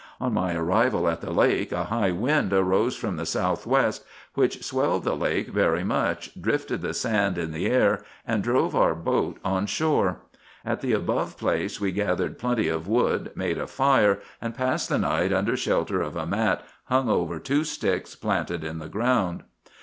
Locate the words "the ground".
18.79-19.43